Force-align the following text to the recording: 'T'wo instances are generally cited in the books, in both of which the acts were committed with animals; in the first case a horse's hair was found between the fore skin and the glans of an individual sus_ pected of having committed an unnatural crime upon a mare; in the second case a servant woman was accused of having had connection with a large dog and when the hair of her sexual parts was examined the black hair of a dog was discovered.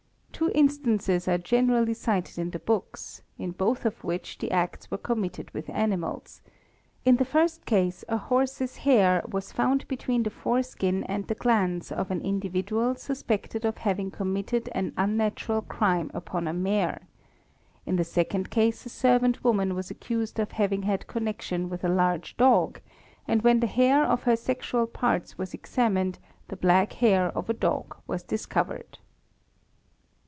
'T'wo 0.43 0.49
instances 0.55 1.27
are 1.27 1.37
generally 1.37 1.93
cited 1.93 2.39
in 2.39 2.49
the 2.49 2.57
books, 2.57 3.21
in 3.37 3.51
both 3.51 3.85
of 3.85 4.03
which 4.03 4.39
the 4.39 4.49
acts 4.49 4.89
were 4.89 4.97
committed 4.97 5.51
with 5.53 5.69
animals; 5.69 6.41
in 7.05 7.17
the 7.17 7.23
first 7.25 7.63
case 7.67 8.03
a 8.09 8.17
horse's 8.17 8.77
hair 8.77 9.23
was 9.29 9.51
found 9.51 9.87
between 9.87 10.23
the 10.23 10.31
fore 10.31 10.63
skin 10.63 11.03
and 11.03 11.27
the 11.27 11.35
glans 11.35 11.91
of 11.91 12.09
an 12.09 12.21
individual 12.21 12.95
sus_ 12.95 13.21
pected 13.27 13.63
of 13.65 13.77
having 13.77 14.09
committed 14.09 14.67
an 14.71 14.91
unnatural 14.97 15.61
crime 15.61 16.09
upon 16.11 16.47
a 16.47 16.53
mare; 16.53 17.07
in 17.85 17.97
the 17.97 18.03
second 18.03 18.49
case 18.49 18.83
a 18.83 18.89
servant 18.89 19.43
woman 19.43 19.75
was 19.75 19.91
accused 19.91 20.39
of 20.39 20.53
having 20.53 20.81
had 20.81 21.05
connection 21.05 21.69
with 21.69 21.83
a 21.83 21.87
large 21.87 22.35
dog 22.35 22.79
and 23.27 23.43
when 23.43 23.59
the 23.59 23.67
hair 23.67 24.03
of 24.03 24.23
her 24.23 24.35
sexual 24.35 24.87
parts 24.87 25.37
was 25.37 25.53
examined 25.53 26.17
the 26.47 26.57
black 26.57 26.93
hair 26.93 27.27
of 27.37 27.47
a 27.47 27.53
dog 27.53 27.95
was 28.07 28.23
discovered. 28.23 28.97